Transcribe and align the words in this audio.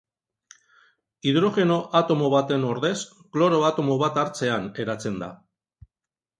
Hidrogeno 1.31 1.77
atomo 1.99 2.31
baten 2.35 2.67
ordez 2.71 2.93
kloro 3.37 3.61
atomo 3.71 4.01
bat 4.05 4.21
hartzean 4.25 4.69
eratzen 4.87 5.25
da. 5.27 5.33